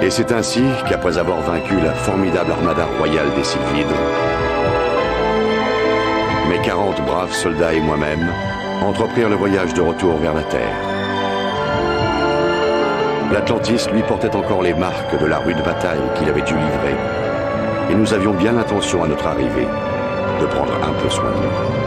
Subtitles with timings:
[0.00, 3.86] Et c'est ainsi qu'après avoir vaincu la formidable armada royale des Sylphides,
[6.48, 8.32] mes 40 braves soldats et moi-même
[8.82, 10.76] entreprirent le voyage de retour vers la Terre.
[13.32, 16.96] L'Atlantis lui portait encore les marques de la rude bataille qu'il avait dû livrer,
[17.90, 19.66] et nous avions bien l'intention à notre arrivée
[20.40, 21.77] de prendre un peu soin de nous.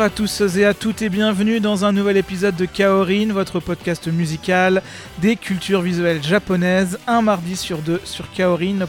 [0.00, 4.08] À tous et à toutes et bienvenue dans un nouvel épisode de Kaorin, votre podcast
[4.08, 4.80] musical
[5.18, 8.86] des cultures visuelles japonaises, un mardi sur deux sur kaorin.fr.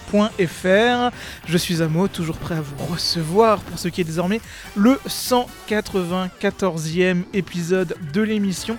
[1.47, 4.39] Je suis Amo, toujours prêt à vous recevoir pour ce qui est désormais
[4.77, 8.77] le 194e épisode de l'émission.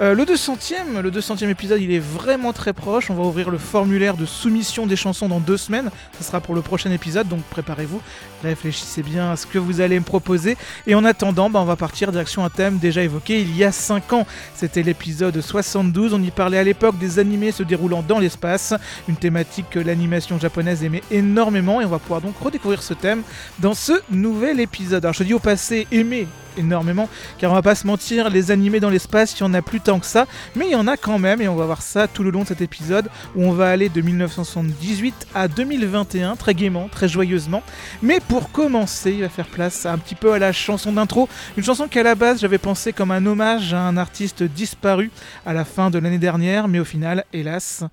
[0.00, 3.10] Euh, le 200e, le 200e épisode, il est vraiment très proche.
[3.10, 5.90] On va ouvrir le formulaire de soumission des chansons dans deux semaines.
[6.18, 8.00] Ce sera pour le prochain épisode, donc préparez-vous,
[8.42, 10.56] réfléchissez bien à ce que vous allez me proposer.
[10.86, 13.72] Et en attendant, bah, on va partir direction un thème déjà évoqué il y a
[13.72, 14.26] 5 ans.
[14.54, 16.14] C'était l'épisode 72.
[16.14, 18.74] On y parlait à l'époque des animés se déroulant dans l'espace,
[19.08, 21.80] une thématique que l'animation japonaise aimait énormément.
[21.80, 23.22] Et on va pouvoir donc redécouvrir ce thème
[23.58, 25.04] dans ce nouvel épisode.
[25.04, 27.08] Alors je dis au passé aimer énormément,
[27.38, 29.80] car on va pas se mentir, les animés dans l'espace, il y en a plus
[29.80, 32.08] tant que ça, mais il y en a quand même, et on va voir ça
[32.08, 36.54] tout le long de cet épisode, où on va aller de 1978 à 2021, très
[36.54, 37.62] gaiement, très joyeusement.
[38.02, 41.63] Mais pour commencer, il va faire place un petit peu à la chanson d'intro, une
[41.64, 45.10] chanson qu'à la base j'avais pensé comme un hommage à un artiste disparu
[45.46, 47.84] à la fin de l'année dernière, mais au final, hélas,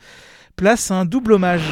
[0.55, 1.63] place à un double hommage.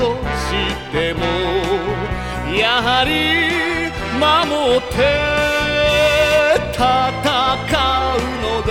[0.00, 0.16] と
[0.48, 1.20] しても
[2.56, 3.10] やはり
[4.18, 4.96] 守って
[6.72, 6.80] 戦
[8.16, 8.70] うのだ。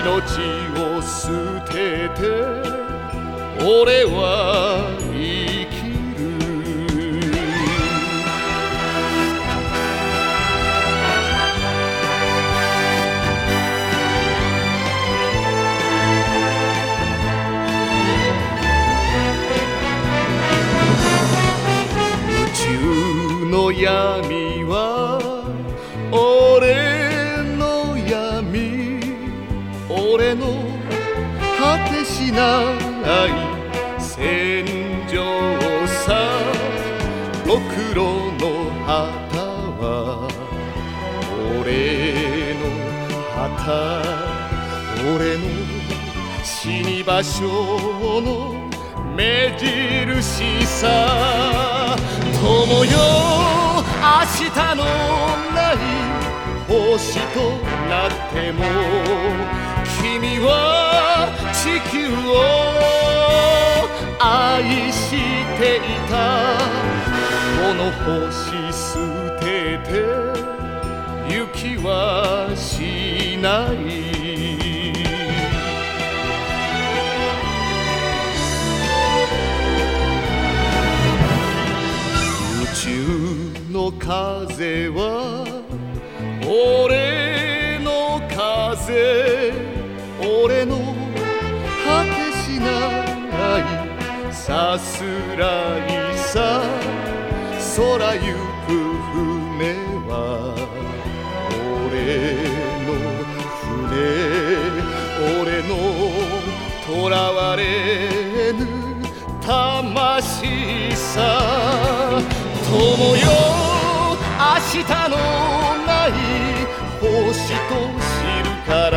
[0.00, 0.08] 命
[0.80, 1.28] を捨
[1.66, 2.20] てて
[3.62, 4.16] 俺は
[32.36, 32.42] な
[33.26, 33.28] い
[33.98, 34.66] 戦
[35.08, 35.16] 場
[35.88, 36.06] さ。
[37.46, 38.44] ろくろの
[38.84, 39.40] 旗
[39.80, 40.28] は
[41.58, 42.62] 俺の
[43.34, 43.64] 旗。
[45.14, 45.40] 俺の
[46.44, 47.40] 死に場所
[48.20, 48.28] の
[49.16, 51.96] 目印さ。
[52.38, 52.92] 友よ
[53.96, 54.12] 明
[54.44, 54.84] 日の
[55.54, 55.74] ない
[56.68, 57.36] 星と
[57.88, 59.65] なっても。
[60.38, 61.96] は地球
[62.28, 62.36] を
[64.20, 65.10] 愛し
[65.58, 66.14] ていた
[67.58, 68.76] この星捨
[69.40, 69.44] て
[69.84, 69.90] て
[71.28, 71.86] 行きは
[72.56, 73.74] しない。
[82.62, 82.84] 宇宙
[83.72, 85.44] の風は
[86.42, 89.25] 俺の風。
[90.46, 92.08] 俺の果て
[92.38, 92.66] しな
[93.58, 95.02] いさす
[95.36, 96.62] らいさ
[97.74, 98.30] 空行
[98.64, 98.70] く
[99.10, 99.74] 船
[100.06, 100.54] は
[101.82, 101.90] 俺
[102.86, 102.94] の
[103.60, 103.90] 船
[105.42, 105.74] 俺の
[106.86, 107.60] 囚われ
[108.52, 108.60] ぬ
[109.40, 112.22] 魂さ
[112.70, 113.26] 友よ
[114.38, 115.14] 明日の
[115.86, 116.08] ない
[117.00, 117.04] 星
[117.68, 118.14] と知
[118.44, 118.94] るから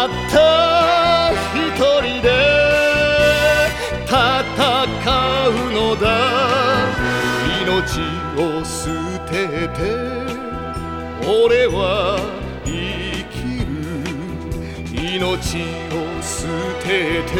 [0.00, 2.26] たった一人で
[4.06, 4.12] 戦
[5.48, 6.06] うのだ。
[7.60, 8.00] 命
[8.40, 8.78] を捨
[9.28, 9.32] て
[9.68, 9.78] て
[11.28, 11.78] 俺は
[12.64, 12.70] 生
[13.28, 13.34] き
[13.66, 13.68] る。
[15.18, 15.28] 命
[15.92, 16.48] を捨
[16.82, 16.88] て
[17.30, 17.36] て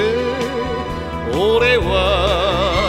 [1.35, 1.89] 俺は
[2.77, 2.80] 生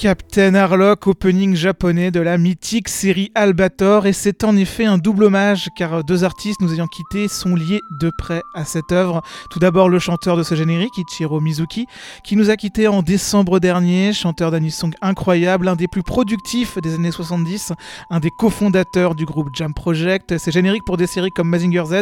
[0.00, 5.24] Captain Harlock, opening japonais de la mythique série Albator, et c'est en effet un double
[5.24, 9.20] hommage car deux artistes nous ayant quittés sont liés de près à cette œuvre.
[9.50, 11.84] Tout d'abord le chanteur de ce générique, Ichiro Mizuki,
[12.24, 16.94] qui nous a quittés en décembre dernier, chanteur d'anisong incroyable, un des plus productifs des
[16.94, 17.74] années 70,
[18.08, 20.38] un des cofondateurs du groupe Jam Project.
[20.38, 21.94] Ses génériques pour des séries comme Mazinger Z,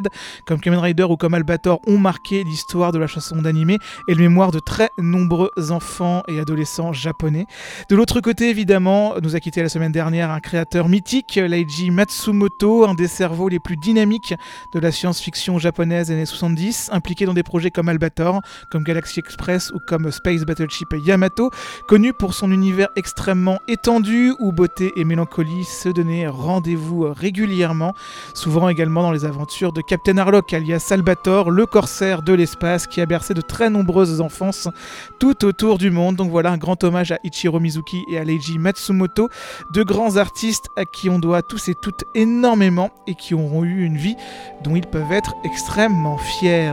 [0.46, 4.22] comme Kamen Rider ou comme Albator ont marqué l'histoire de la chanson d'animé et le
[4.22, 7.46] mémoire de très nombreux enfants et adolescents japonais.
[7.88, 12.84] De l'autre côté, évidemment, nous a quitté la semaine dernière un créateur mythique, Leiji Matsumoto,
[12.84, 14.34] un des cerveaux les plus dynamiques
[14.74, 19.70] de la science-fiction japonaise années 70, impliqué dans des projets comme Albator, comme Galaxy Express
[19.70, 21.50] ou comme Space Battleship Yamato,
[21.86, 27.94] connu pour son univers extrêmement étendu où beauté et mélancolie se donnaient rendez-vous régulièrement,
[28.34, 33.00] souvent également dans les aventures de Captain Harlock alias Albator, le corsaire de l'espace qui
[33.00, 34.68] a bercé de très nombreuses enfances
[35.18, 36.16] tout autour du monde.
[36.16, 37.58] Donc voilà un grand hommage à Ichiro
[38.08, 38.24] Et à
[38.58, 39.28] Matsumoto,
[39.70, 43.84] deux grands artistes à qui on doit tous et toutes énormément et qui auront eu
[43.84, 44.16] une vie
[44.62, 46.72] dont ils peuvent être extrêmement fiers.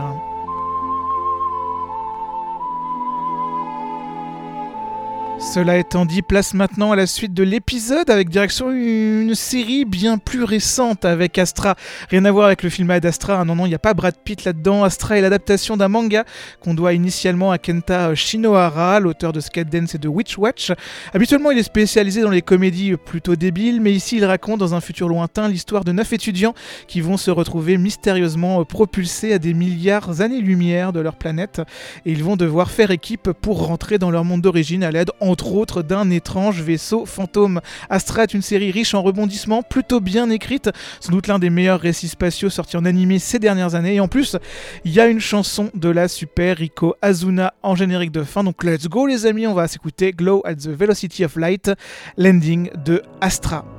[5.38, 10.16] Cela étant dit, place maintenant à la suite de l'épisode avec direction une série bien
[10.16, 11.76] plus récente avec Astra.
[12.08, 14.14] Rien à voir avec le film Ad Astra, non, non, il n'y a pas Brad
[14.24, 14.82] Pitt là-dedans.
[14.82, 16.24] Astra est l'adaptation d'un manga
[16.60, 20.72] qu'on doit initialement à Kenta Shinohara, l'auteur de Skate Dance et de Witch Watch.
[21.12, 24.80] Habituellement, il est spécialisé dans les comédies plutôt débiles, mais ici, il raconte dans un
[24.80, 26.54] futur lointain l'histoire de neuf étudiants
[26.88, 31.60] qui vont se retrouver mystérieusement propulsés à des milliards années-lumière de leur planète
[32.06, 35.52] et ils vont devoir faire équipe pour rentrer dans leur monde d'origine à l'aide entre
[35.52, 37.60] autres d'un étrange vaisseau fantôme.
[37.90, 40.70] Astra est une série riche en rebondissements, plutôt bien écrite,
[41.00, 43.94] sans doute l'un des meilleurs récits spatiaux sortis en animé ces dernières années.
[43.94, 44.36] Et en plus,
[44.84, 48.44] il y a une chanson de la super Rico Azuna en générique de fin.
[48.44, 51.70] Donc let's go les amis, on va s'écouter Glow at the Velocity of Light,
[52.16, 53.75] l'ending de Astra.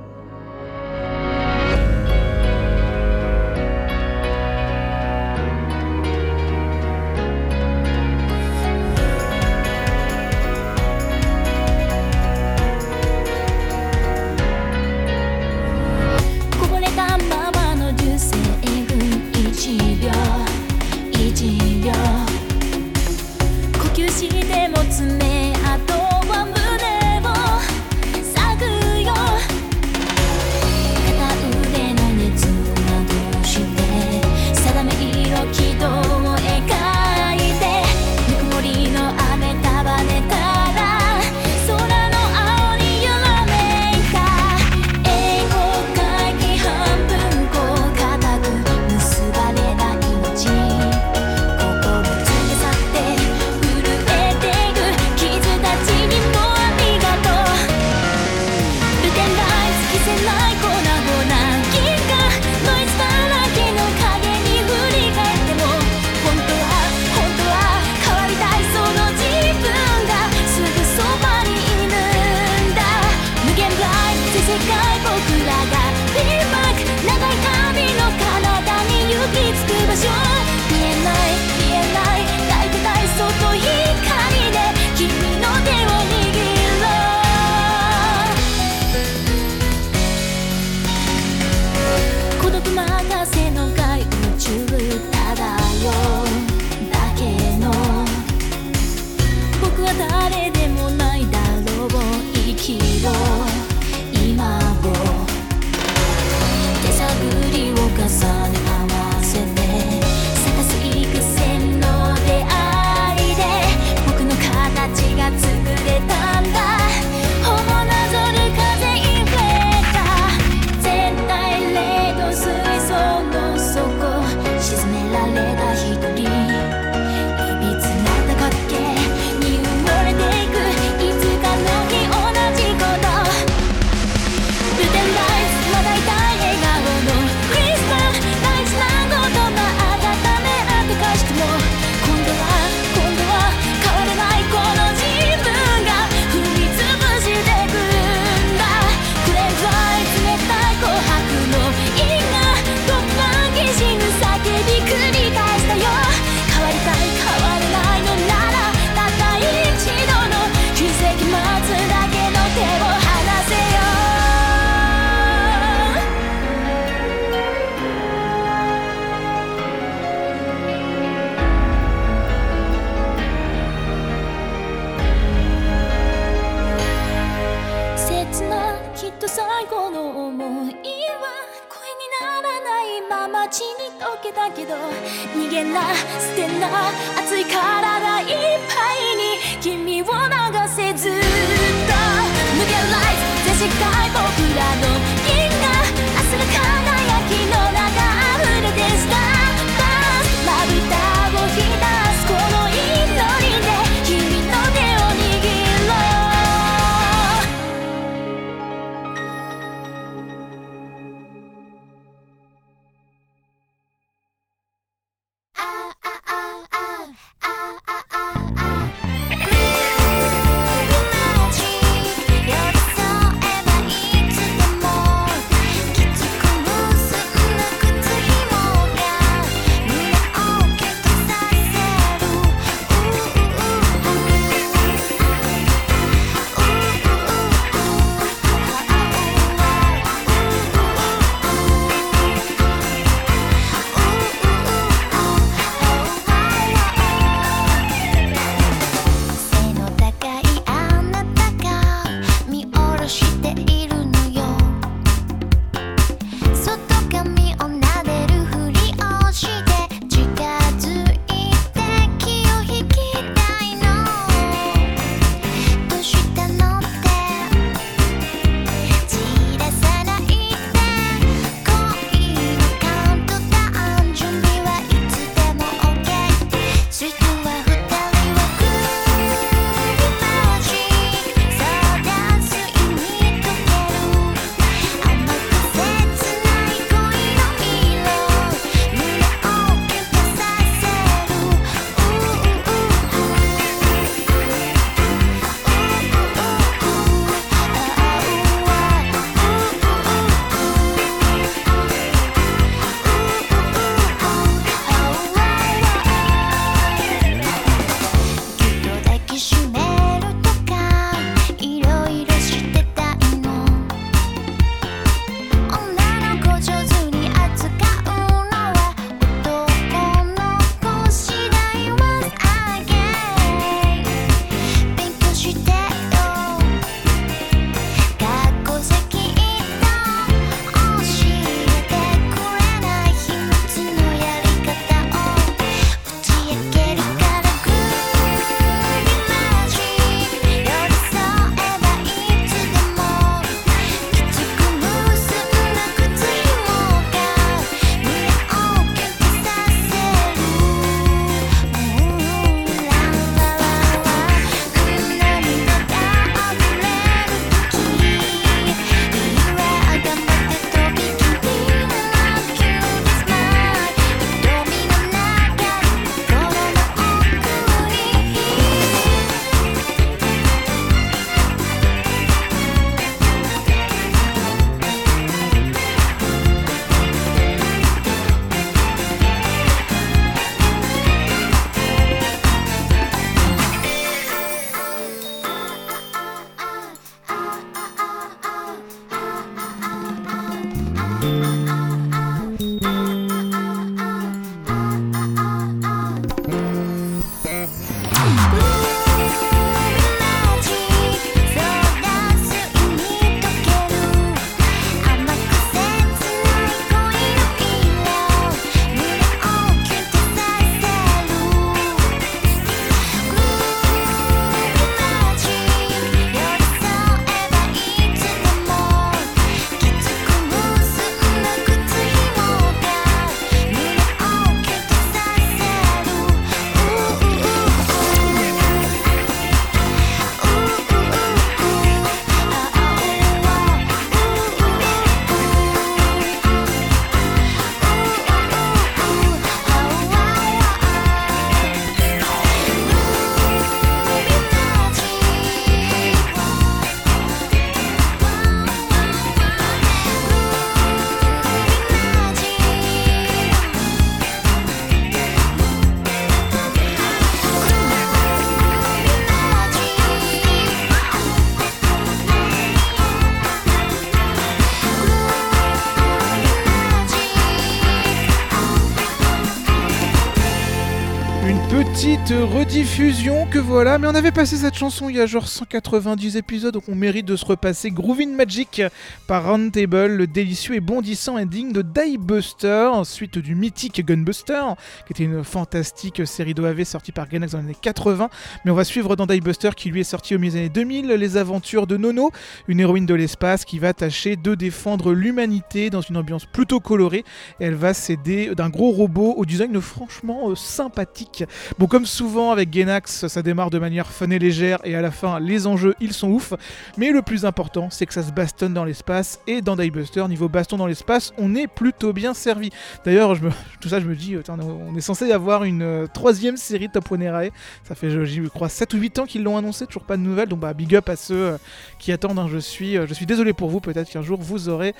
[472.28, 476.36] Petite rediffusion que voilà, mais on avait passé cette chanson il y a genre 190
[476.36, 478.82] épisodes, donc on mérite de se repasser Groovin' Magic
[479.26, 484.62] par Roundtable, le délicieux et bondissant ending de Diebuster, suite du mythique Gunbuster,
[485.06, 488.30] qui était une fantastique série d'OAV sortie par Gainax dans les années 80.
[488.64, 491.08] Mais on va suivre dans Diebuster, qui lui est sorti au milieu des années 2000,
[491.08, 492.30] les aventures de Nono,
[492.68, 497.24] une héroïne de l'espace qui va tâcher de défendre l'humanité dans une ambiance plutôt colorée.
[497.58, 501.42] Et elle va s'aider d'un gros robot au design franchement euh, sympathique.
[501.78, 505.10] Bon, comme souvent avec Gainax, ça démarre de manière fun et légère, et à la
[505.10, 506.52] fin, les enjeux, ils sont ouf.
[506.96, 510.48] Mais le plus important, c'est que ça se bastonne dans l'espace, et dans Diebuster, niveau
[510.48, 512.70] baston dans l'espace, on est plutôt bien servi.
[513.04, 513.36] D'ailleurs,
[513.80, 517.22] tout ça, je me dis, on est censé avoir une euh, troisième série Top One
[517.22, 517.50] Erae.
[517.84, 520.48] Ça fait, je, crois, 7 ou 8 ans qu'ils l'ont annoncé, toujours pas de nouvelles.
[520.48, 521.58] Donc, bah, big up à ceux euh,
[521.98, 522.38] qui attendent.
[522.38, 522.48] hein.
[522.50, 524.94] Je, suis, euh, je suis désolé pour vous, peut-être qu'un jour, vous aurez,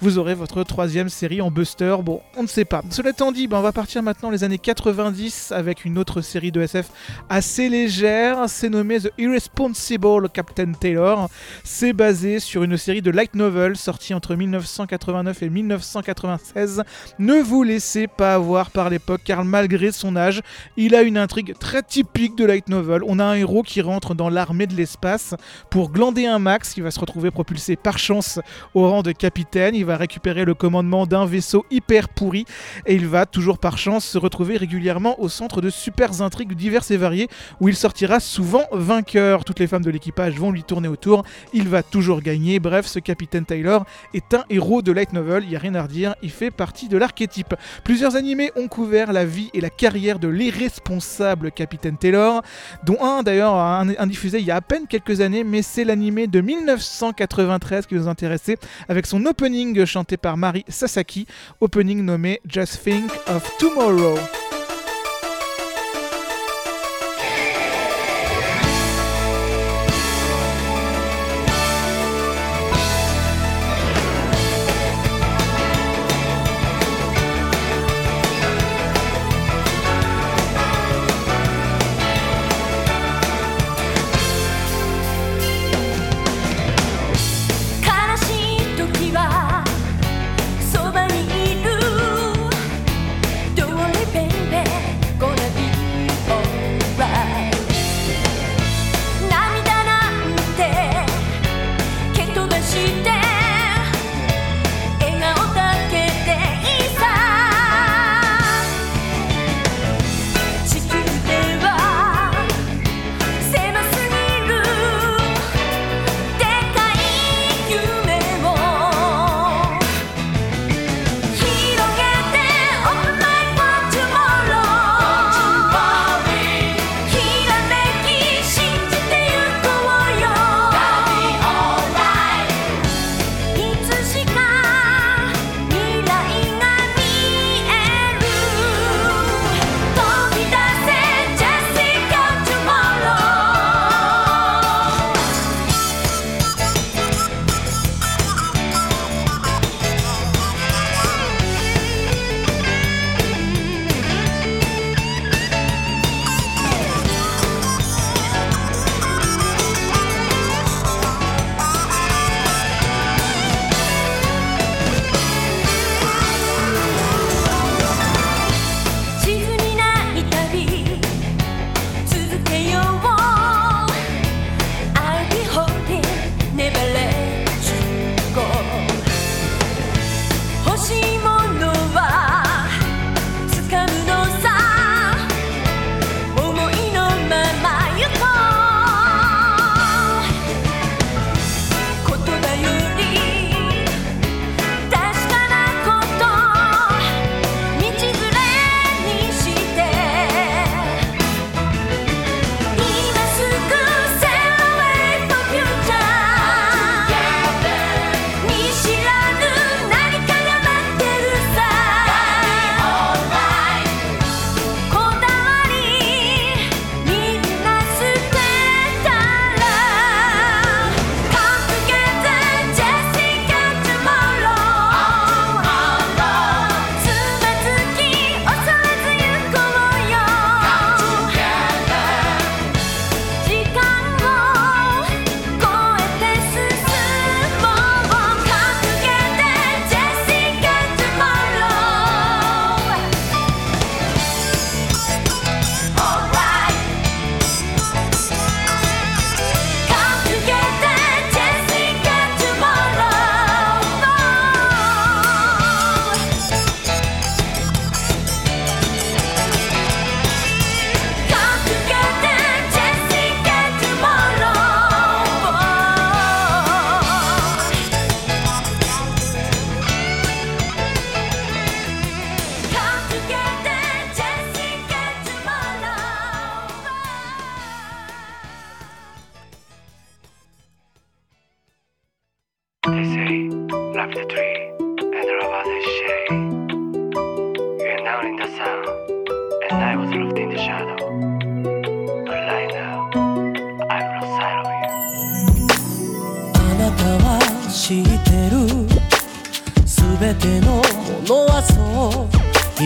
[0.00, 1.96] vous aurez votre troisième série en Buster.
[2.02, 2.82] Bon, on ne sait pas.
[2.90, 6.52] Cela étant dit, bah, on va partir maintenant les années 90 avec une autre série
[6.52, 6.88] de SF
[7.28, 8.48] assez légère.
[8.48, 11.28] C'est nommé The Irresponsible Captain Taylor.
[11.64, 16.82] C'est basé sur une série de light novels sortie entre 1989 et 1996.
[17.18, 20.40] Ne vous laissez pas avoir par l'époque car malgré son âge,
[20.76, 23.02] il a une intrigue très typique de light novel.
[23.06, 25.34] On a un héros qui rentre dans l'armée de l'espace
[25.70, 28.40] pour glander un max qui va se retrouver propulsé par chance
[28.74, 29.74] au rang de capitaine.
[29.74, 32.44] Il va récupérer le commandement d'un vaisseau hyper pourri
[32.86, 36.89] et il va toujours par chance se retrouver régulièrement au centre de super intrigues diverses
[36.90, 37.28] et variées
[37.60, 39.44] où il sortira souvent vainqueur.
[39.44, 42.58] Toutes les femmes de l'équipage vont lui tourner autour, il va toujours gagner.
[42.58, 45.82] Bref, ce capitaine Taylor est un héros de light novel, il n'y a rien à
[45.82, 47.54] redire, il fait partie de l'archétype.
[47.84, 52.42] Plusieurs animés ont couvert la vie et la carrière de l'irresponsable capitaine Taylor,
[52.84, 56.26] dont un d'ailleurs un, diffusé il y a à peine quelques années, mais c'est l'animé
[56.26, 58.56] de 1993 qui nous intéressait
[58.88, 61.26] avec son opening chanté par Mari Sasaki,
[61.60, 64.18] opening nommé Just Think of Tomorrow.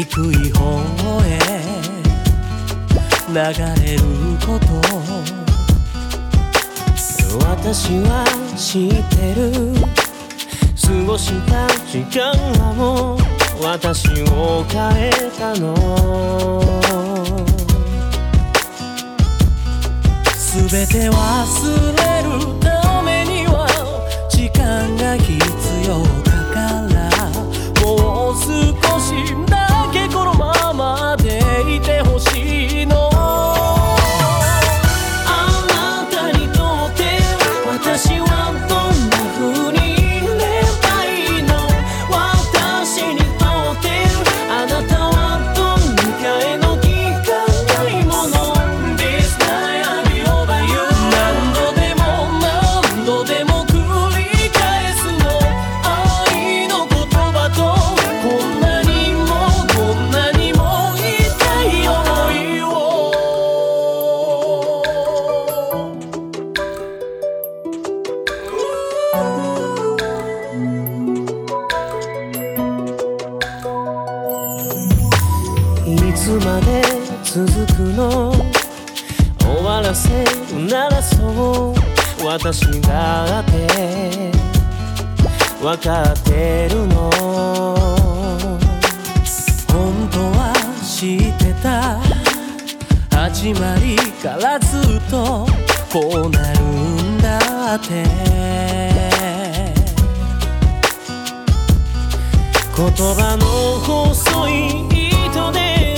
[0.07, 0.62] 低い方
[1.25, 1.29] へ
[3.29, 3.35] 流
[3.83, 4.03] れる
[4.47, 4.67] こと。
[7.38, 8.25] 私は
[8.57, 9.40] 知ってる。
[10.81, 13.19] 過ごした時間はもう
[13.64, 15.75] 私を変えたの。
[20.53, 21.12] 全て忘
[21.97, 22.29] れる
[22.61, 23.67] ためには
[24.29, 25.33] 時間が必
[25.88, 25.90] 要
[26.23, 26.61] だか
[26.93, 27.01] ら。
[27.83, 27.87] も
[28.31, 28.45] う少
[29.01, 29.11] し
[29.49, 29.63] だ
[82.35, 84.33] 私だって
[85.62, 87.09] わかってるの。
[89.68, 92.01] 本当は知ってた。
[93.16, 95.47] 始まりからずっと
[95.92, 98.03] こうなるんだって。
[102.77, 103.47] 言葉の
[103.79, 104.88] 細い
[105.29, 105.94] 糸で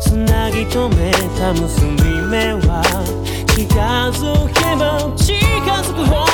[0.00, 2.82] つなぎ止めた結び目は
[3.54, 5.47] 近づけば近
[5.78, 6.27] responsible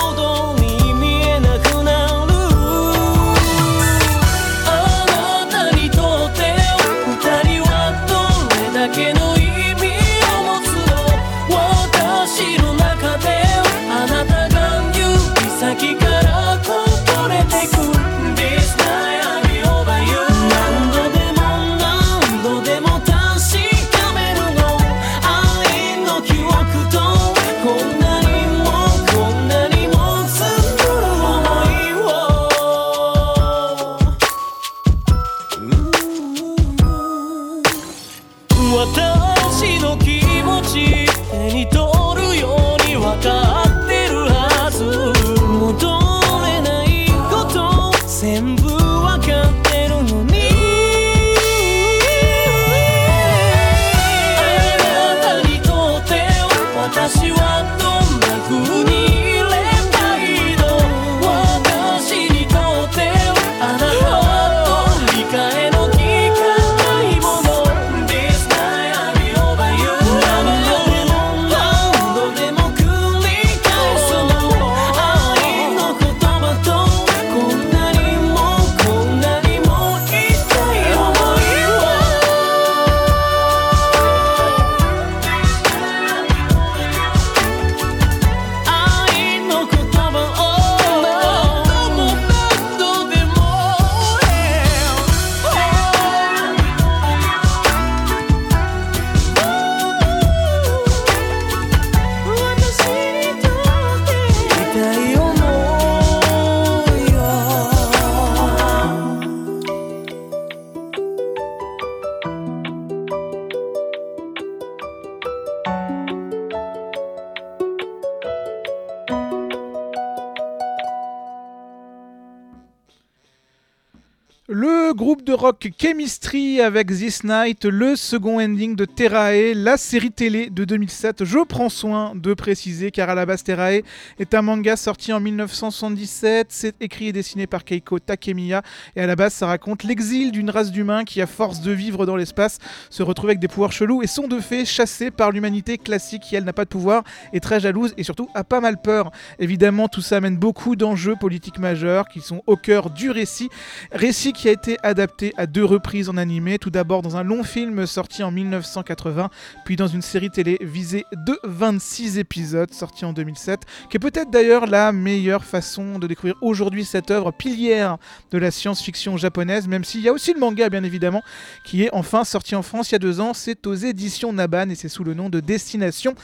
[125.52, 131.24] Chemistry avec This Night, le second ending de Terrae, la série télé de 2007.
[131.24, 133.82] Je prends soin de préciser car à la base Terrae
[134.18, 136.46] est un manga sorti en 1977.
[136.48, 138.62] C'est écrit et dessiné par Keiko Takemiya
[138.96, 142.06] et à la base ça raconte l'exil d'une race d'humains qui à force de vivre
[142.06, 145.76] dans l'espace se retrouve avec des pouvoirs chelous et sont de fait chassés par l'humanité
[145.76, 147.04] classique qui elle n'a pas de pouvoir,
[147.34, 149.10] est très jalouse et surtout a pas mal peur.
[149.38, 153.50] Évidemment tout ça amène beaucoup d'enjeux politiques majeurs qui sont au cœur du récit.
[153.92, 157.42] Récit qui a été adapté à deux reprises en animé, tout d'abord dans un long
[157.42, 159.30] film sorti en 1980,
[159.64, 164.66] puis dans une série télévisée de 26 épisodes sorti en 2007, qui est peut-être d'ailleurs
[164.66, 167.98] la meilleure façon de découvrir aujourd'hui cette œuvre pilière
[168.30, 171.22] de la science-fiction japonaise, même s'il y a aussi le manga bien évidemment,
[171.64, 174.70] qui est enfin sorti en France il y a deux ans, c'est aux éditions Naban
[174.70, 176.14] et c'est sous le nom de Destination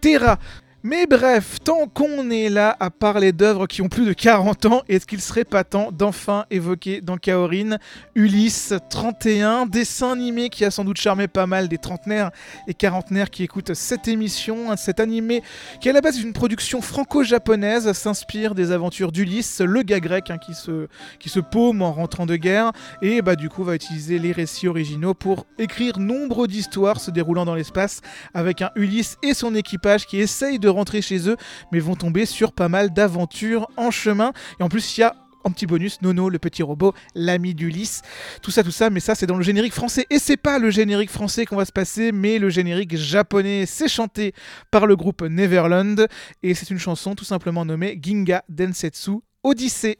[0.00, 0.38] Terra.
[0.82, 4.82] Mais bref, tant qu'on est là à parler d'œuvres qui ont plus de 40 ans,
[4.88, 7.76] est-ce qu'il serait pas temps d'enfin évoquer dans Kaorin
[8.14, 12.30] Ulysse 31, dessin animé qui a sans doute charmé pas mal des trentenaires
[12.66, 15.42] et quarantenaires qui écoutent cette émission, cet animé
[15.82, 20.30] qui à la base est une production franco-japonaise, s'inspire des aventures d'Ulysse, le gars grec
[20.30, 24.32] hein, qui, se, paume en rentrant de guerre, et bah du coup va utiliser les
[24.32, 28.00] récits originaux pour écrire nombre d'histoires se déroulant dans l'espace
[28.32, 31.36] avec un Ulysse et son équipage qui essayent de rentrer chez eux,
[31.72, 34.32] mais vont tomber sur pas mal d'aventures en chemin.
[34.58, 38.02] Et en plus, il y a en petit bonus, Nono, le petit robot, l'ami d'Ulysse,
[38.42, 40.70] tout ça, tout ça, mais ça c'est dans le générique français, et c'est pas le
[40.70, 44.34] générique français qu'on va se passer, mais le générique japonais, c'est chanté
[44.70, 46.06] par le groupe Neverland,
[46.42, 49.96] et c'est une chanson tout simplement nommée Ginga Densetsu Odyssey.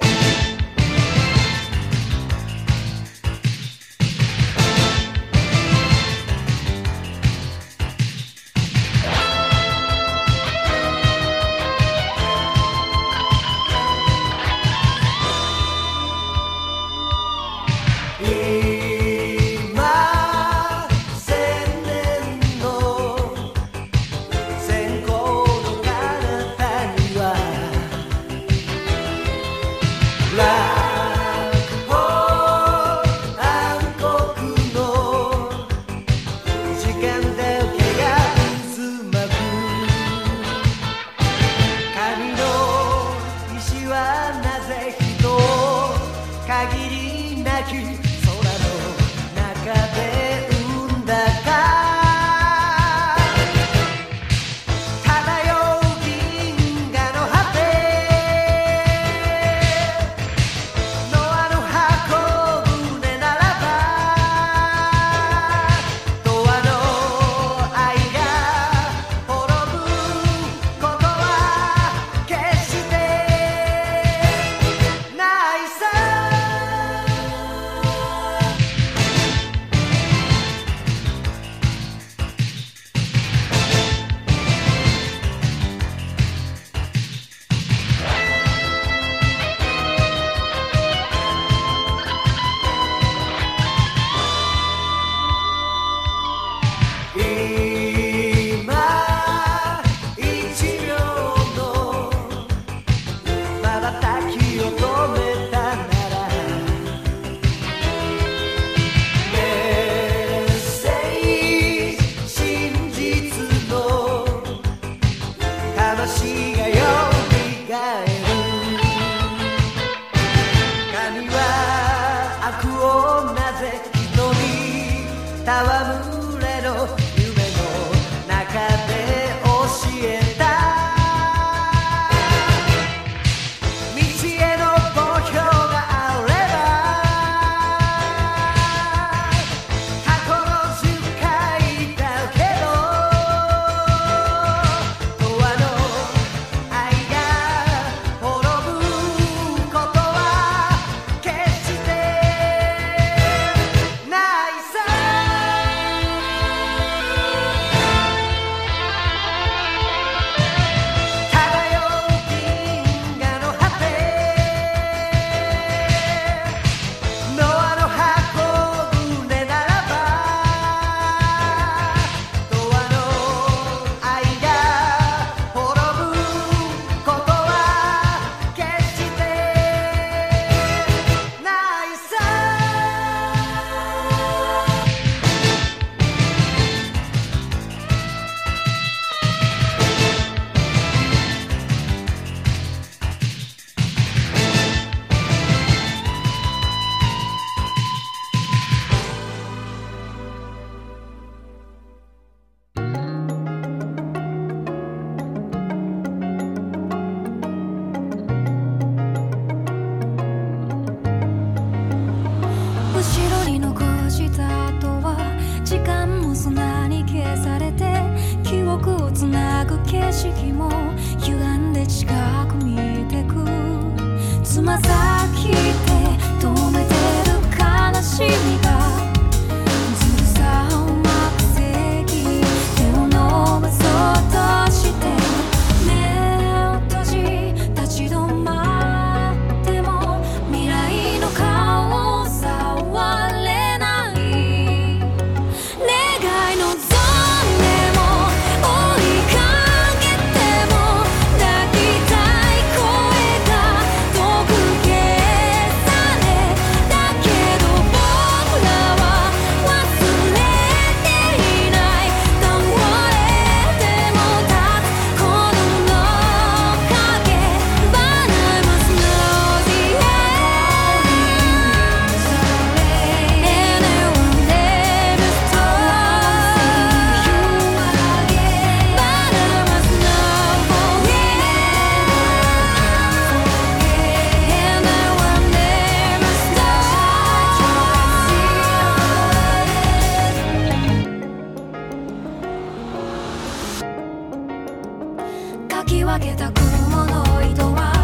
[295.91, 298.00] き分けた雲の糸は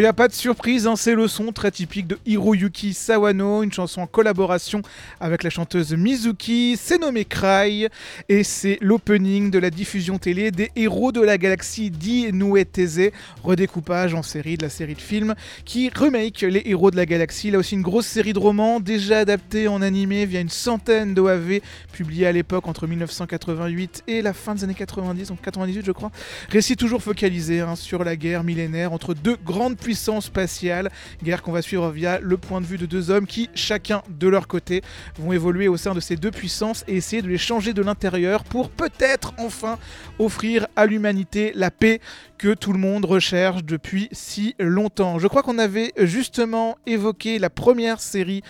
[0.00, 3.62] il n'y a pas de surprise, hein, c'est le son très typique de Hiroyuki Sawano,
[3.62, 4.80] une chanson en collaboration
[5.20, 7.86] avec la chanteuse Mizuki, c'est nommé Cry,
[8.30, 13.10] et c'est l'opening de la diffusion télé des Héros de la Galaxie di Nueteze,
[13.42, 15.34] redécoupage en série de la série de films
[15.66, 17.50] qui remake les Héros de la Galaxie.
[17.50, 21.60] Là aussi une grosse série de romans, déjà adaptée en animé via une centaine d'OAV,
[21.92, 26.10] publiés à l'époque entre 1988 et la fin des années 90, donc 98 je crois.
[26.48, 30.88] Récit toujours focalisé hein, sur la guerre millénaire entre deux grandes puissance spatiale,
[31.20, 34.28] guerre qu'on va suivre via le point de vue de deux hommes qui, chacun de
[34.28, 34.82] leur côté,
[35.18, 38.44] vont évoluer au sein de ces deux puissances et essayer de les changer de l'intérieur
[38.44, 39.80] pour peut-être enfin
[40.20, 42.00] offrir à l'humanité la paix
[42.38, 45.18] que tout le monde recherche depuis si longtemps.
[45.18, 48.42] Je crois qu'on avait justement évoqué la première série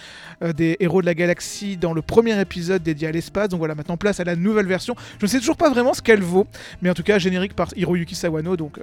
[0.43, 3.75] euh, des héros de la galaxie dans le premier épisode dédié à l'espace, donc voilà
[3.75, 4.95] maintenant place à la nouvelle version.
[5.19, 6.47] Je ne sais toujours pas vraiment ce qu'elle vaut,
[6.83, 8.83] mais en tout cas générique par Hiroyuki Sawano, donc euh,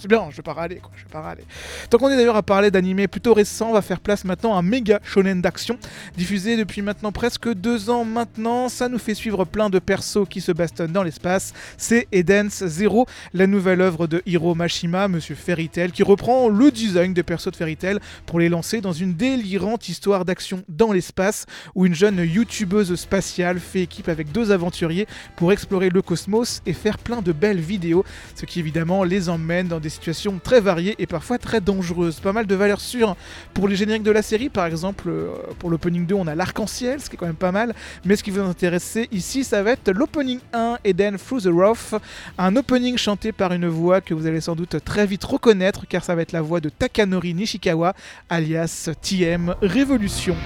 [0.00, 1.44] c'est bien, je vais pas râler, quoi, je vais pas râler.
[1.90, 4.60] Tant qu'on est d'ailleurs à parler d'animés plutôt récents, on va faire place maintenant à
[4.60, 5.78] un méga shonen d'action,
[6.16, 8.70] diffusé depuis maintenant presque deux ans maintenant.
[8.70, 11.52] Ça nous fait suivre plein de persos qui se bastonnent dans l'espace.
[11.76, 16.70] C'est Eden's Zero, la nouvelle œuvre de Hiro Mashima, Monsieur Fairy Tail, qui reprend le
[16.70, 20.92] design des persos de Fairy Tail pour les lancer dans une délirante histoire d'action dans
[20.92, 21.44] l'espace,
[21.74, 26.72] où une jeune youtubeuse spatiale fait équipe avec deux aventuriers pour explorer le cosmos et
[26.72, 30.94] faire plein de belles vidéos, ce qui évidemment les emmène dans des situations très variées
[30.98, 32.20] et parfois très dangereuses.
[32.20, 33.16] Pas mal de valeurs sûres
[33.54, 35.28] pour les génériques de la série, par exemple euh,
[35.58, 37.74] pour l'opening 2 on a l'arc-en-ciel, ce qui est quand même pas mal,
[38.04, 42.00] mais ce qui vous intéresse ici ça va être l'opening 1 Eden Through the Rough,
[42.38, 46.04] un opening chanté par une voix que vous allez sans doute très vite reconnaître car
[46.04, 47.94] ça va être la voix de Takanori Nishikawa
[48.28, 50.36] alias TM Révolution.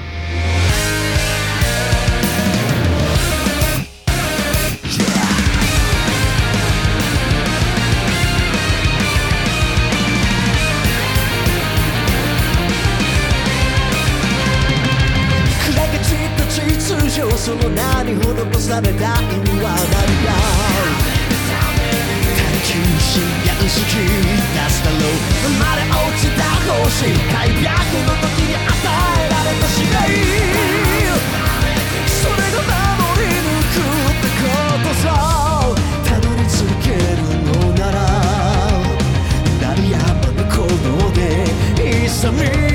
[17.45, 18.25] その名に施
[18.59, 20.33] された意味は何か
[22.41, 25.01] 探求しやうしき出すだろう
[25.45, 27.69] 生まれ落ちた星開白
[28.01, 29.93] の時に与えられた使命
[32.09, 32.65] それが
[32.97, 34.49] 守り抜くってこ
[34.89, 35.07] とさ
[36.03, 37.97] たどり着けるのなら
[39.61, 41.21] 鳴りやまぬ鼓動で
[42.07, 42.74] 勇み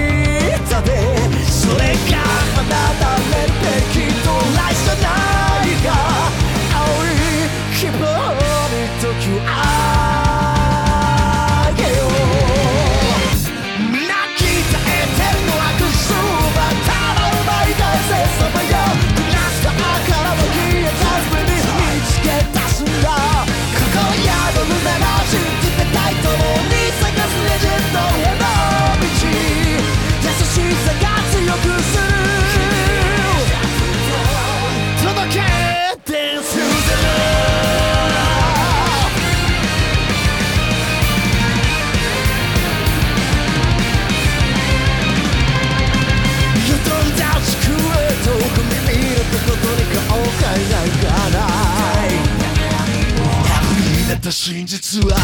[54.30, 55.18] た真実はどこ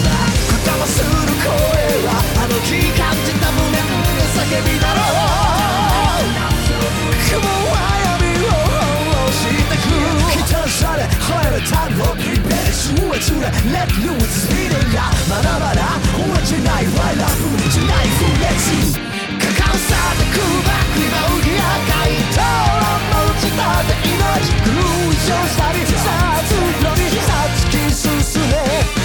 [0.00, 0.08] だ
[0.48, 1.52] こだまする声
[2.08, 6.32] はあの日感じた無念の叫びだろう
[7.20, 9.92] 雲は闇を翻してく
[10.32, 15.84] 期待され晴れたのリベルス上つれ Let loose スピードがまだまだ
[16.16, 17.28] 終わっちない Why love
[17.68, 19.04] じゃない不烈
[19.36, 24.16] 果敢さで空爆今売り赤いともちたて命
[24.64, 24.72] 偶
[25.12, 27.13] 像したりさあ通路に
[28.34, 28.50] き進め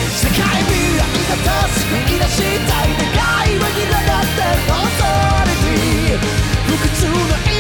[0.09, 3.13] 世界未来だと救い出したい願
[3.45, 5.05] いは揺らがってオーソ
[5.45, 6.25] リティ
[6.65, 7.58] 不屈の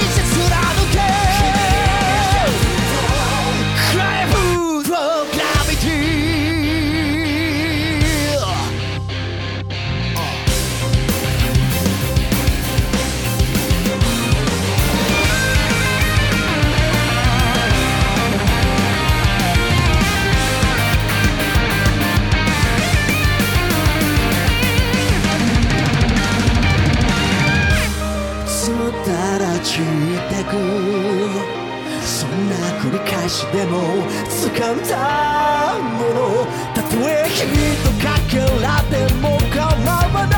[33.29, 33.79] しでも
[34.27, 39.61] 掴んだもの」「たとえ君とかけらでも構
[39.91, 40.35] わな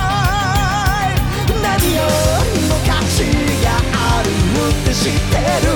[1.07, 1.15] い」
[1.63, 2.03] 「何よ
[2.53, 3.23] りも価値
[3.63, 5.71] があるって知ってる」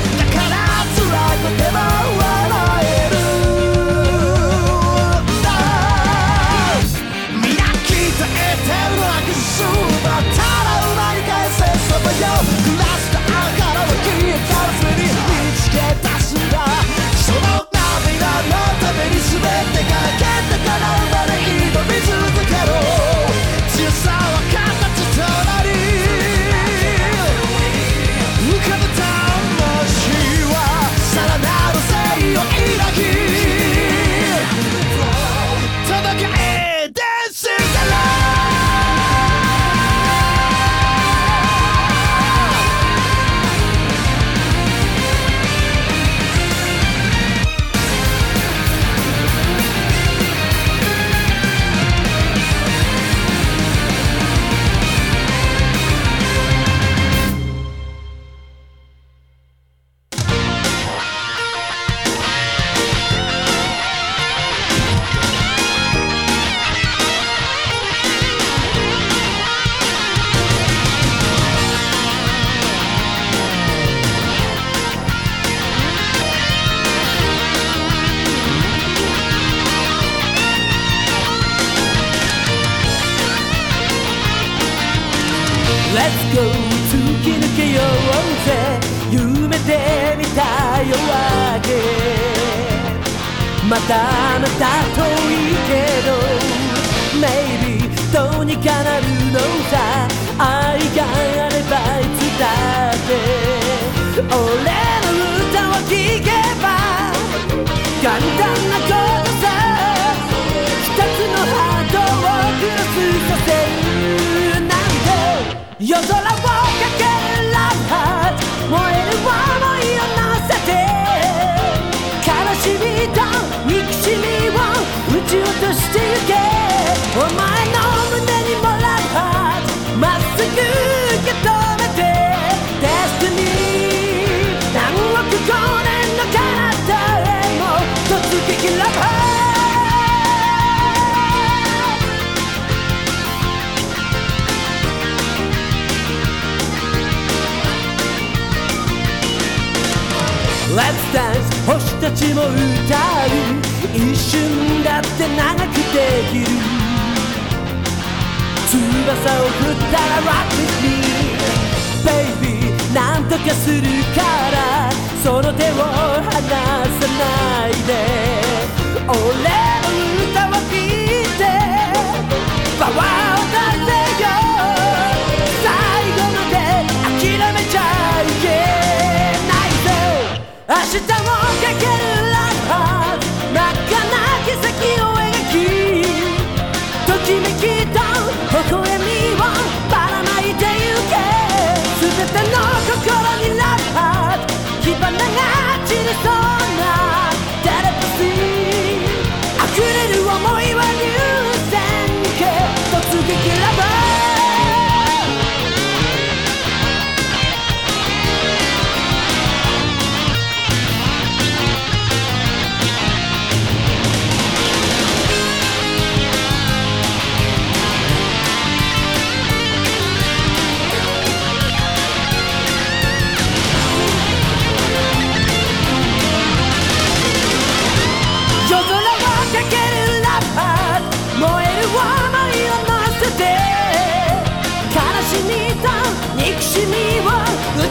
[0.18, 0.56] 「だから
[0.96, 1.04] 辛
[1.42, 2.25] くても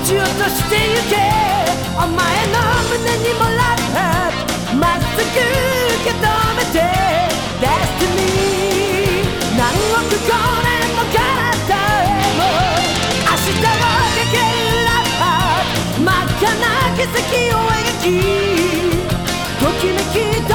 [0.05, 1.17] ち落としてゆけ。
[1.97, 2.13] お前
[2.53, 2.61] の
[2.93, 4.37] 胸にもラブハー
[4.69, 6.23] トまっすぐ受け止
[6.57, 6.77] めて。
[7.59, 9.25] Destiny
[9.57, 11.17] 何億光年の彼
[11.57, 12.45] 方へも
[13.25, 16.03] 明日をかけるラブハー。
[16.03, 17.17] 真っ赤な奇跡
[17.49, 18.05] を描き。
[19.57, 20.53] ときめきと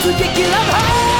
[0.00, 0.58] 突撃ラ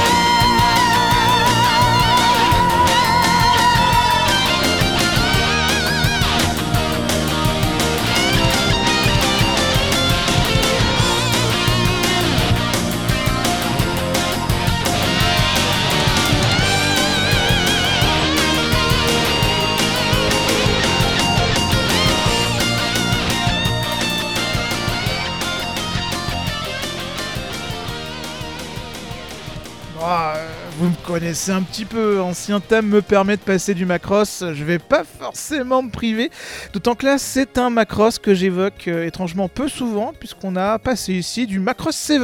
[31.12, 35.04] Connaissez un petit peu, ancien thème me permet de passer du Macross, je vais pas
[35.04, 36.30] forcément me priver,
[36.72, 41.12] d'autant que là c'est un Macross que j'évoque euh, étrangement peu souvent, puisqu'on a passé
[41.12, 42.22] ici du Macross 7.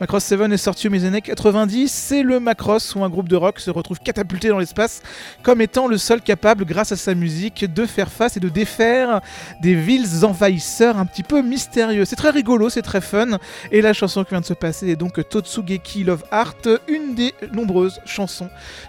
[0.00, 3.36] Macross 7 est sorti au mes années 90, c'est le Macross où un groupe de
[3.36, 5.02] rock se retrouve catapulté dans l'espace,
[5.44, 9.20] comme étant le seul capable, grâce à sa musique, de faire face et de défaire
[9.62, 12.04] des villes envahisseurs un petit peu mystérieux.
[12.04, 13.38] C'est très rigolo, c'est très fun,
[13.70, 17.32] et la chanson qui vient de se passer est donc Totsugeki Love Heart, une des
[17.52, 18.00] nombreuses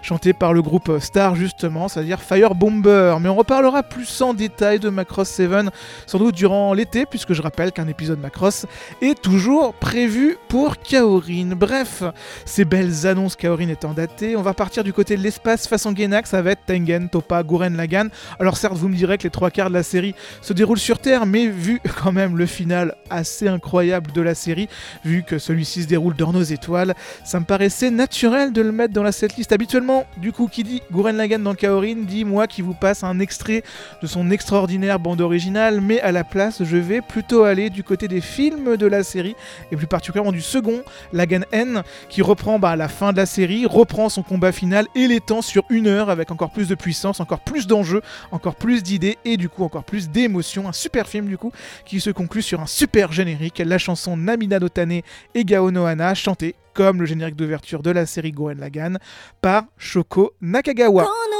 [0.02, 3.16] chantées par le groupe Star justement, c'est-à-dire Fire Bomber.
[3.20, 5.48] Mais on reparlera plus en détail de Macross 7
[6.06, 8.66] sans doute durant l'été, puisque je rappelle qu'un épisode Macross
[9.02, 11.50] est toujours prévu pour Kaorin.
[11.56, 12.02] Bref,
[12.44, 15.92] ces belles annonces Kaorin étant datées, on va partir du côté de l'espace façon
[16.32, 18.08] va être Tengen, Topa, Guren Lagan.
[18.38, 20.98] Alors certes, vous me direz que les trois quarts de la série se déroulent sur
[20.98, 24.68] Terre, mais vu quand même le final assez incroyable de la série,
[25.04, 28.94] vu que celui-ci se déroule dans nos étoiles, ça me paraissait naturel de le mettre
[28.94, 29.52] dans la cette liste.
[29.52, 33.18] Habituellement, du coup, qui dit Gurren Lagann dans Kaorin dit moi qui vous passe un
[33.20, 33.62] extrait
[34.02, 38.08] de son extraordinaire bande originale, mais à la place, je vais plutôt aller du côté
[38.08, 39.34] des films de la série,
[39.72, 40.82] et plus particulièrement du second,
[41.12, 45.06] Lagan N, qui reprend bah, la fin de la série, reprend son combat final et
[45.06, 49.18] l'étend sur une heure avec encore plus de puissance, encore plus d'enjeux, encore plus d'idées
[49.24, 50.68] et du coup encore plus d'émotions.
[50.68, 51.52] Un super film du coup
[51.84, 55.02] qui se conclut sur un super générique, la chanson Namina no Tane
[55.34, 59.00] et Gao no Hana chantée comme le générique d'ouverture de la série Gurren Lagann
[59.40, 61.02] par Shoko Nakagawa.
[61.02, 61.37] こ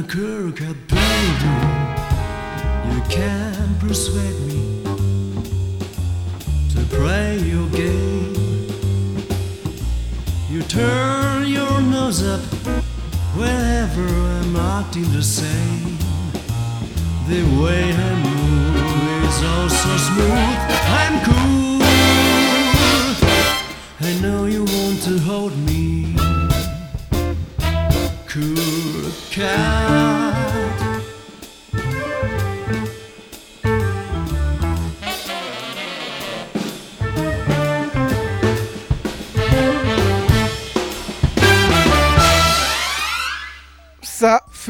[0.00, 1.54] a baby.
[2.92, 4.82] You can't persuade me
[6.72, 8.34] to play your game.
[10.48, 12.40] You turn your nose up
[13.36, 15.98] whenever I'm acting the same.
[17.28, 20.58] The way I move is all so smooth
[21.02, 21.27] and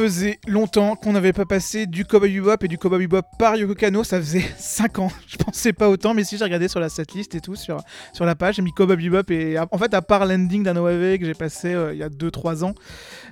[0.09, 3.74] faisait longtemps qu'on n'avait pas passé du Cowboy Bebop et du Cowboy Bebop par Yoko
[3.74, 4.04] Kano.
[4.04, 5.12] Ça faisait 5 ans.
[5.26, 7.78] Je pensais pas autant, mais si j'ai regardé sur la setlist et tout, sur,
[8.12, 9.30] sur la page, j'ai mis Cowboy Bebop.
[9.30, 12.09] Et en fait, à part l'ending d'un OAV que j'ai passé euh, il y a
[12.09, 12.74] 2-3 ans,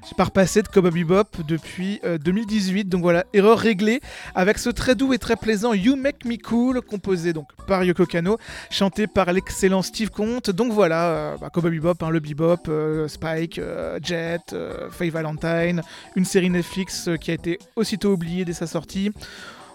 [0.09, 2.85] j'ai pas repassé de Cowboy Bebop depuis euh, 2018.
[2.89, 4.01] Donc voilà, erreur réglée
[4.35, 8.07] avec ce très doux et très plaisant You Make Me Cool, composé donc par Yoko
[8.07, 8.39] Kano,
[8.71, 10.51] chanté par l'excellent Steve Conte.
[10.51, 15.11] Donc voilà, euh, bah, Cowboy Bebop, hein, le Bebop, euh, Spike, euh, Jet, euh, Faye
[15.11, 15.83] Valentine,
[16.15, 19.11] une série Netflix euh, qui a été aussitôt oubliée dès sa sortie.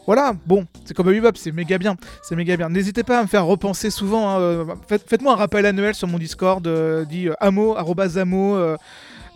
[0.08, 2.70] Voilà, bon, c'est Cowboy Bebop, c'est méga bien, c'est méga bien.
[2.70, 4.30] N'hésitez pas à me faire repenser souvent.
[4.32, 8.18] hein, euh, faites- Faites-moi un rappel annuel sur mon Discord, euh, dit euh, amo, arrobas
[8.18, 8.56] amo.
[8.56, 8.78] euh,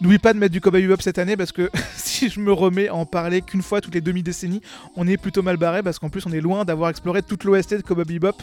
[0.02, 2.90] N'oublie pas de mettre du Cowboy Bebop cette année parce que si je me remets
[2.90, 4.62] à en parler qu'une fois toutes les demi-décennies,
[4.98, 7.76] on est plutôt mal barré parce qu'en plus on est loin d'avoir exploré toute l'OST
[7.76, 8.36] de Cowboy Bebop.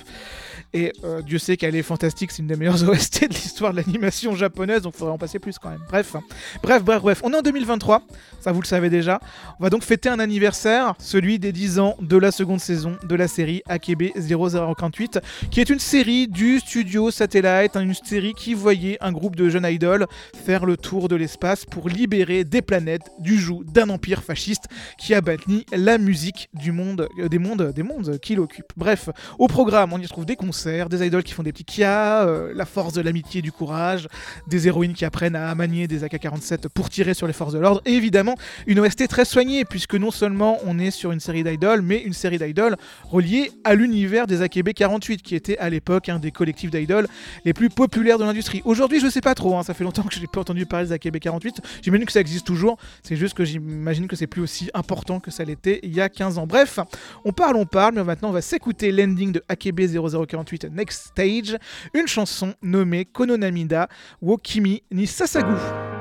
[0.74, 3.76] Et euh, Dieu sait qu'elle est fantastique, c'est une des meilleures OST de l'histoire de
[3.76, 5.82] l'animation japonaise, donc faudrait en passer plus quand même.
[5.88, 6.16] Bref,
[6.62, 7.20] bref, bref, bref.
[7.24, 8.02] On est en 2023,
[8.40, 9.20] ça vous le savez déjà.
[9.60, 13.14] On va donc fêter un anniversaire, celui des 10 ans de la seconde saison de
[13.14, 15.20] la série Akebe 0048,
[15.50, 19.48] qui est une série du studio Satellite, hein, une série qui voyait un groupe de
[19.48, 20.06] jeunes idoles
[20.44, 24.64] faire le tour de l'espace pour libérer des planètes du joug d'un empire fasciste
[24.98, 28.72] qui a banni la musique du monde, euh, des mondes, des mondes qui l'occupent.
[28.76, 32.52] Bref, au programme, on y retrouve des concerts, des idoles qui font des petits euh,
[32.54, 34.08] la force de l'amitié et du courage,
[34.46, 37.80] des héroïnes qui apprennent à manier des AK-47 pour tirer sur les forces de l'ordre,
[37.84, 38.34] et évidemment
[38.66, 42.12] une OST très soignée, puisque non seulement on est sur une série d'idoles, mais une
[42.12, 47.08] série d'idoles reliée à l'univers des AKB48, qui était à l'époque un des collectifs d'idoles
[47.44, 48.62] les plus populaires de l'industrie.
[48.64, 50.88] Aujourd'hui, je sais pas trop, hein, ça fait longtemps que je n'ai pas entendu parler
[50.88, 54.70] des AKB48, j'imagine que ça existe toujours, c'est juste que j'imagine que c'est plus aussi
[54.74, 56.46] important que ça l'était il y a 15 ans.
[56.46, 56.78] Bref,
[57.24, 59.80] on parle, on parle, mais maintenant on va s'écouter l'ending de AKB
[60.28, 61.57] 0048 Next Stage,
[61.94, 63.88] une chanson nommée Kononamida
[64.20, 65.91] Wokimi ni Sasagu.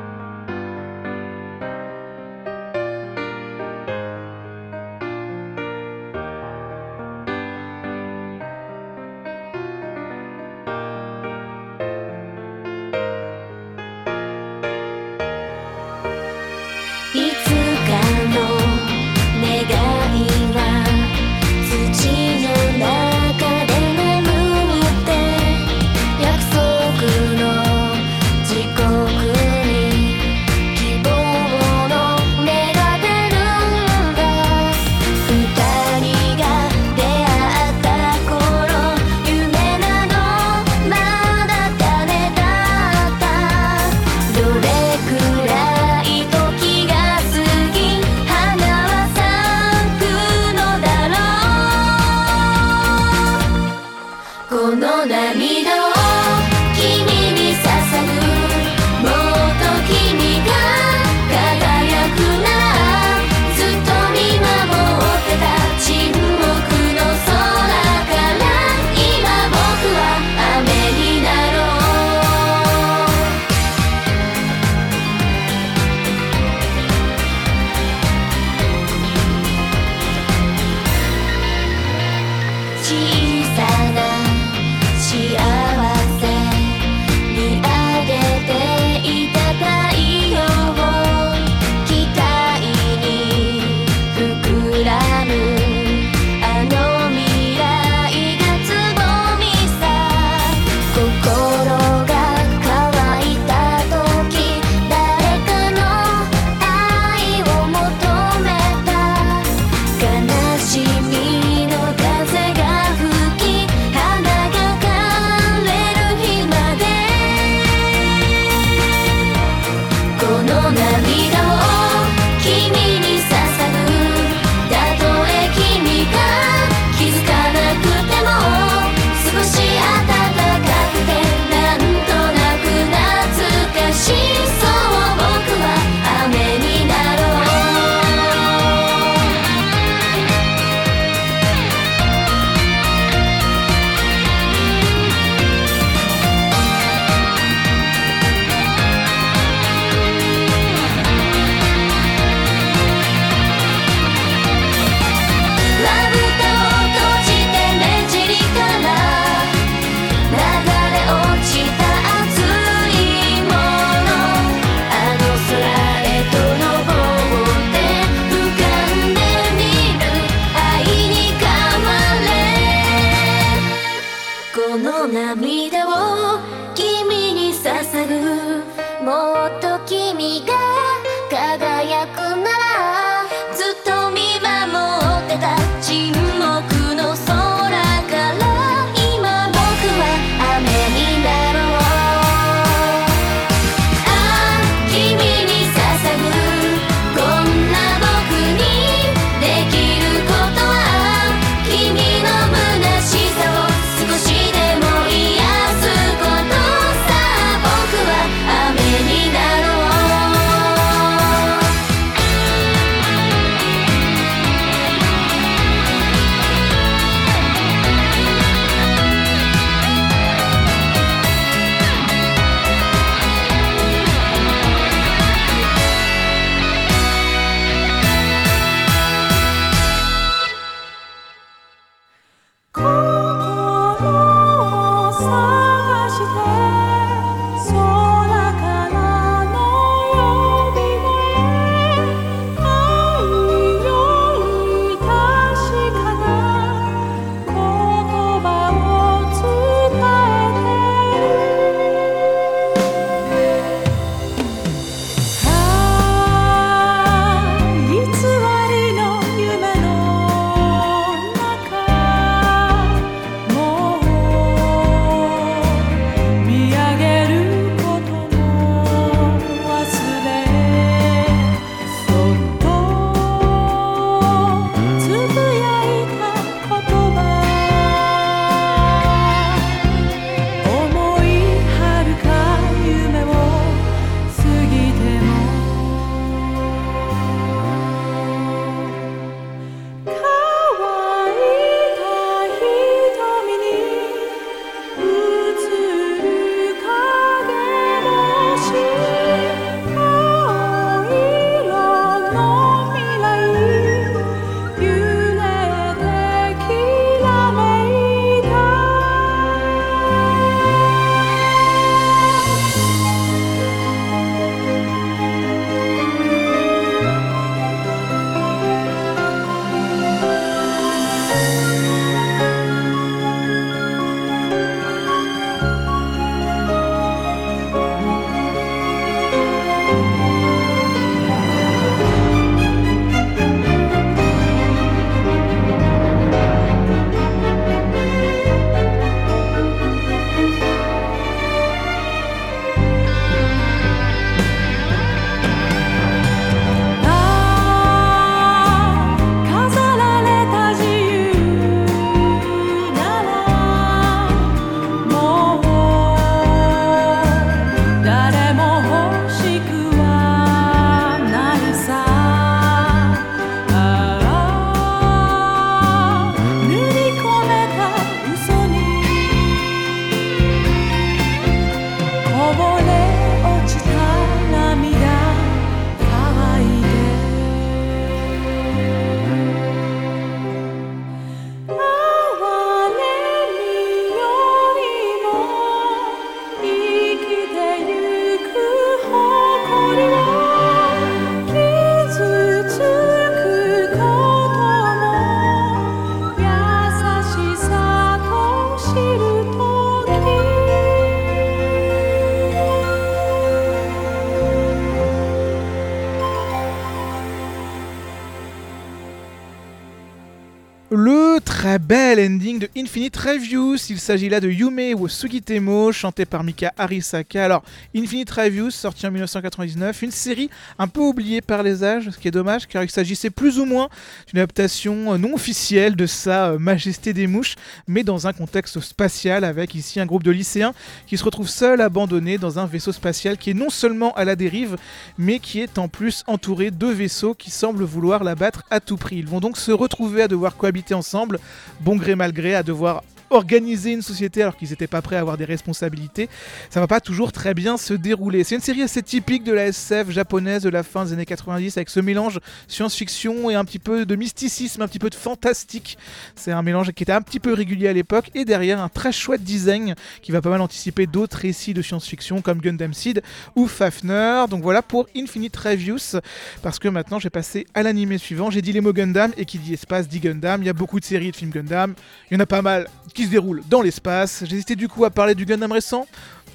[413.92, 417.44] Il s'agit là de Yume ou Sugitemo, chanté par Mika Arisaka.
[417.44, 417.62] Alors,
[417.94, 422.30] Infinite Reviews, sorti en 1999, une série un peu oubliée par les âges, ce qui
[422.30, 423.90] est dommage car il s'agissait plus ou moins
[424.28, 428.80] d'une adaptation euh, non officielle de sa euh, Majesté des Mouches, mais dans un contexte
[428.80, 430.74] spatial avec ici un groupe de lycéens
[431.06, 434.38] qui se retrouvent seuls abandonnés dans un vaisseau spatial qui est non seulement à la
[434.38, 434.78] dérive,
[435.18, 439.18] mais qui est en plus entouré de vaisseaux qui semblent vouloir l'abattre à tout prix.
[439.18, 441.40] Ils vont donc se retrouver à devoir cohabiter ensemble,
[441.82, 445.20] bon gré mal gré, à devoir organiser une société alors qu'ils n'étaient pas prêts à
[445.20, 446.30] avoir des responsabilités,
[446.70, 448.44] ça va pas toujours très bien se dérouler.
[448.44, 451.78] C'est une série assez typique de la SF japonaise de la fin des années 90
[451.78, 455.98] avec ce mélange science-fiction et un petit peu de mysticisme, un petit peu de fantastique.
[456.36, 459.12] C'est un mélange qui était un petit peu régulier à l'époque et derrière un très
[459.12, 463.24] chouette design qui va pas mal anticiper d'autres récits de science-fiction comme Gundam Seed
[463.56, 464.46] ou Fafner.
[464.50, 466.20] Donc voilà pour Infinite Reviews
[466.62, 468.52] parce que maintenant j'ai passé à l'animé suivant.
[468.52, 470.62] J'ai dit les mots Gundam et qui dit espace dit Gundam.
[470.62, 471.94] Il y a beaucoup de séries de films Gundam.
[472.30, 474.44] Il y en a pas mal qui se déroule dans l'espace.
[474.46, 476.08] J'hésitais du coup à parler du Gundam récent,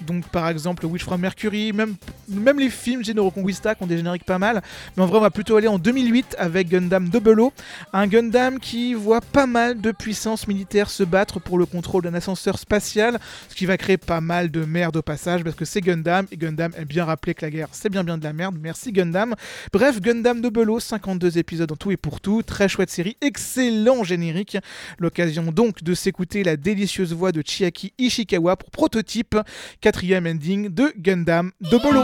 [0.03, 1.97] donc par exemple Witch from Mercury, même,
[2.29, 4.63] même les films Geno Conquista qui ont des génériques pas mal.
[4.97, 7.53] Mais en vrai, on va plutôt aller en 2008 avec Gundam Double O,
[7.93, 12.15] un Gundam qui voit pas mal de puissances militaires se battre pour le contrôle d'un
[12.15, 13.19] ascenseur spatial,
[13.49, 16.37] ce qui va créer pas mal de merde au passage parce que c'est Gundam et
[16.37, 18.57] Gundam aime bien rappeler que la guerre c'est bien bien de la merde.
[18.61, 19.35] Merci Gundam.
[19.73, 24.05] Bref, Gundam Double O, 52 épisodes en tout et pour tout, très chouette série, excellent
[24.05, 24.59] générique.
[24.99, 29.37] L'occasion donc de s'écouter la délicieuse voix de Chiaki Ishikawa pour prototype
[29.87, 32.03] quatrième ending de Gundam de Polo.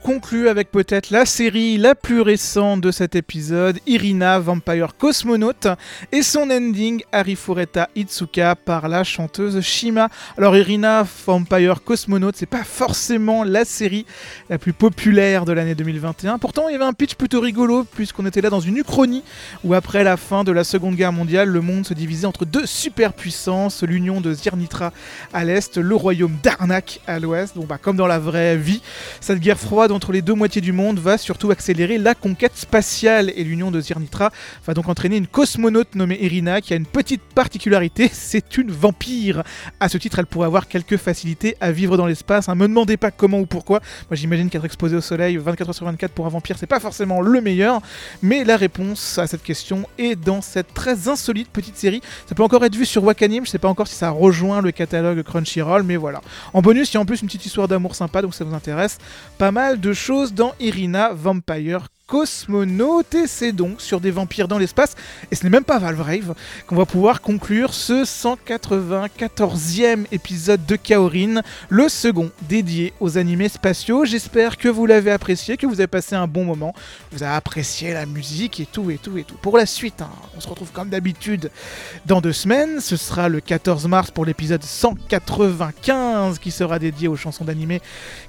[0.00, 5.52] Conclut avec peut-être la série la plus récente de cet épisode, Irina Vampire Cosmonaut,
[6.10, 10.08] et son ending, Arifureta Itsuka, par la chanteuse Shima.
[10.38, 14.06] Alors Irina Vampire Cosmonaut, c'est pas forcément la série
[14.48, 16.38] la plus populaire de l'année 2021.
[16.38, 19.22] Pourtant, il y avait un pitch plutôt rigolo, puisqu'on était là dans une uchronie,
[19.64, 22.66] où après la fin de la Seconde Guerre mondiale, le monde se divisait entre deux
[22.66, 24.92] superpuissances, l'union de Zirnitra
[25.32, 27.54] à l'est, le royaume d'Arnak à l'ouest.
[27.54, 28.80] Donc bah, comme dans la vraie vie,
[29.20, 33.32] cette guerre froide entre les deux moitiés du monde va surtout accélérer la conquête spatiale
[33.34, 34.30] et l'union de Zirnitra
[34.66, 39.42] va donc entraîner une cosmonaute nommée Irina qui a une petite particularité, c'est une vampire.
[39.80, 42.48] À ce titre, elle pourrait avoir quelques facilités à vivre dans l'espace.
[42.48, 43.80] Ne me demandez pas comment ou pourquoi.
[44.10, 46.80] Moi j'imagine qu'être exposé au soleil 24 heures sur 24 pour un vampire, c'est pas
[46.80, 47.80] forcément le meilleur.
[48.22, 52.00] Mais la réponse à cette question est dans cette très insolite petite série.
[52.26, 54.70] Ça peut encore être vu sur Wakanim, je sais pas encore si ça rejoint le
[54.70, 56.20] catalogue Crunchyroll, mais voilà.
[56.52, 58.54] En bonus, il y a en plus une petite histoire d'amour sympa, donc ça vous
[58.54, 58.98] intéresse.
[59.38, 64.58] Pas mal de choses dans Irina Vampire Cosmonaut et c'est donc sur des vampires dans
[64.58, 64.96] l'espace,
[65.30, 66.34] et ce n'est même pas Valvrave,
[66.66, 74.04] qu'on va pouvoir conclure ce 194e épisode de Kaorin, le second dédié aux animés spatiaux.
[74.04, 76.74] J'espère que vous l'avez apprécié, que vous avez passé un bon moment,
[77.12, 79.36] vous avez apprécié la musique et tout et tout et tout.
[79.36, 81.52] Pour la suite, hein, on se retrouve comme d'habitude
[82.06, 87.14] dans deux semaines, ce sera le 14 mars pour l'épisode 195 qui sera dédié aux
[87.14, 87.80] chansons d'animés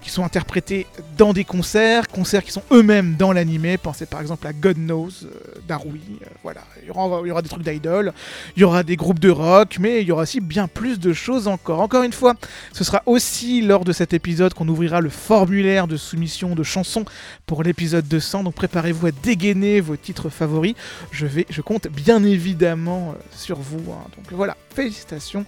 [0.04, 0.86] qui sont interprétées
[1.18, 3.71] dans des concerts, concerts qui sont eux-mêmes dans l'animé.
[3.78, 5.30] Pensez par exemple à God Knows euh,
[5.68, 6.02] d'Arui.
[6.22, 6.92] euh, voilà, il y,
[7.32, 8.14] aura, des trucs d'idol,
[8.56, 11.14] il y aura des groupes de rock, mais il y aura aussi bien plus de
[11.14, 11.80] choses encore.
[11.80, 12.36] Encore une fois,
[12.74, 17.06] ce sera aussi lors de cet épisode qu'on ouvrira le formulaire de soumission de chansons
[17.46, 18.44] pour l'épisode 200.
[18.44, 20.76] Donc préparez-vous à dégainer vos titres favoris.
[21.12, 23.92] Je compte bien évidemment euh, sur vous.
[23.92, 24.08] hein.
[24.18, 25.46] Donc voilà, félicitations.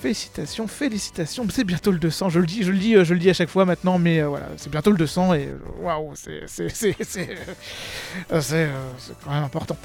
[0.00, 1.46] Félicitations, félicitations.
[1.52, 2.30] C'est bientôt le 200.
[2.30, 4.22] Je le dis, je le dis, euh, je le dis à chaque fois maintenant, mais
[4.22, 6.96] euh, voilà, c'est bientôt le 200 et euh, waouh, c'est, c'est,
[8.32, 8.70] euh,
[9.22, 9.76] quand même important.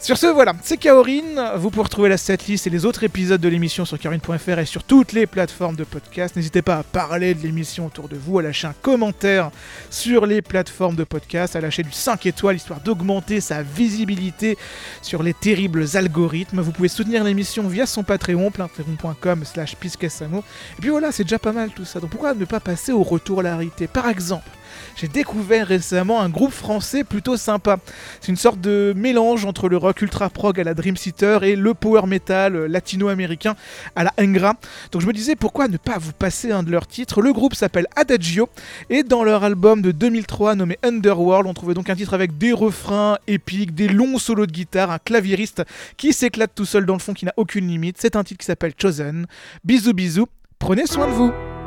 [0.00, 1.56] Sur ce, voilà, c'est Kaorin.
[1.56, 4.82] Vous pouvez retrouver la setlist et les autres épisodes de l'émission sur kaorin.fr et sur
[4.82, 6.34] toutes les plateformes de podcast.
[6.34, 9.52] N'hésitez pas à parler de l'émission autour de vous, à lâcher un commentaire
[9.88, 14.58] sur les plateformes de podcast, à lâcher du 5 étoiles histoire d'augmenter sa visibilité
[15.00, 16.60] sur les terribles algorithmes.
[16.60, 20.22] Vous pouvez soutenir l'émission via son Patreon, patreon.com slash.
[20.78, 22.00] Et puis voilà, c'est déjà pas mal tout ça.
[22.00, 23.58] Donc pourquoi ne pas passer au retour à la
[23.92, 24.48] Par exemple,
[25.00, 27.78] j'ai découvert récemment un groupe français plutôt sympa.
[28.20, 31.56] C'est une sorte de mélange entre le rock ultra prog à la Dream Theater et
[31.56, 33.56] le power metal latino-américain
[33.96, 34.54] à la Ingra.
[34.92, 37.22] Donc je me disais pourquoi ne pas vous passer un de leurs titres?
[37.22, 38.50] Le groupe s'appelle Adagio
[38.90, 42.52] et dans leur album de 2003 nommé Underworld, on trouvait donc un titre avec des
[42.52, 45.62] refrains épiques, des longs solos de guitare, un claviériste
[45.96, 47.96] qui s'éclate tout seul dans le fond qui n'a aucune limite.
[47.98, 49.26] C'est un titre qui s'appelle Chosen.
[49.64, 50.26] Bisous bisous,
[50.58, 51.59] prenez soin de vous.「